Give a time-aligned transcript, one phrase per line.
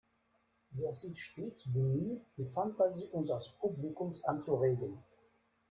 [0.71, 4.97] Wir sind stets bemüht, die Fantasie unseres Publikums anzuregen.